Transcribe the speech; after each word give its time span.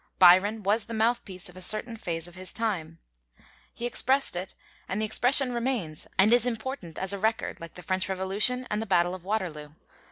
Byron 0.17 0.63
was 0.63 0.85
the 0.85 0.95
mouthpiece 0.95 1.47
of 1.47 1.55
a 1.55 1.61
certain 1.61 1.95
phase 1.95 2.27
of 2.27 2.33
his 2.33 2.51
time. 2.51 2.97
He 3.71 3.85
expressed 3.85 4.35
it, 4.35 4.55
and 4.89 4.99
the 4.99 5.05
expression 5.05 5.53
remains 5.53 6.07
and 6.17 6.33
is 6.33 6.47
important 6.47 6.97
as 6.97 7.13
a 7.13 7.19
record, 7.19 7.61
like 7.61 7.75
the 7.75 7.83
French 7.83 8.09
Revolution 8.09 8.65
and 8.71 8.81
the 8.81 8.87
battle 8.87 9.13
of 9.13 9.23
Waterloo. 9.23 9.73